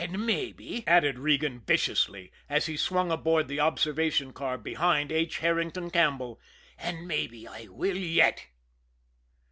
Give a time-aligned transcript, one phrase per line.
[0.03, 5.37] And mabbe," added Regan viciously, as he swung aboard the observation car behind H.
[5.37, 6.41] Herrington Campbell,
[6.79, 8.47] "and mabbe I will yet!"